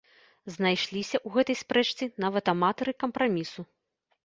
Знайшліся 0.53 1.15
ў 1.25 1.33
гэтай 1.35 1.59
спрэчцы 1.61 2.03
нават 2.25 2.45
аматары 2.57 2.91
кампрамісу. 3.07 3.61